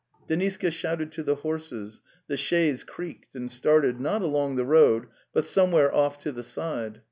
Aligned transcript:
"'Deniska 0.29 0.71
shouted 0.71 1.11
to 1.11 1.21
the 1.21 1.35
horses, 1.35 2.01
the 2.25 2.35
chaise 2.35 2.83
creaked 2.83 3.35
and 3.35 3.51
started, 3.51 3.99
not 3.99 4.23
along 4.23 4.55
the 4.55 4.65
road, 4.65 5.05
but 5.31 5.45
somewhere 5.45 5.93
off 5.93 6.17
to 6.17 6.31
the 6.31 6.41
side. 6.41 6.99